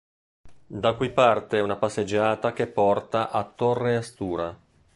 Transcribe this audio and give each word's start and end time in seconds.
Da 0.65 0.95
qui 0.95 1.11
parte 1.11 1.59
una 1.59 1.75
passeggiata 1.75 2.53
che 2.53 2.65
porta 2.65 3.29
a 3.29 3.43
Torre 3.43 3.97
Astura. 3.97 4.57